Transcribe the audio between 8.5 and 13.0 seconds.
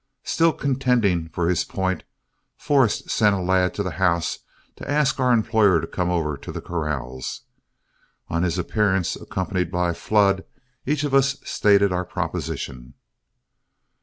appearance, accompanied by Flood, each of us stated our proposition.